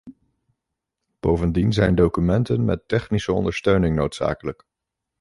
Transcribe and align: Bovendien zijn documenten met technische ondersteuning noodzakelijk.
Bovendien 1.19 1.73
zijn 1.73 1.95
documenten 1.95 2.65
met 2.65 2.87
technische 2.87 3.31
ondersteuning 3.33 3.95
noodzakelijk. 3.95 4.65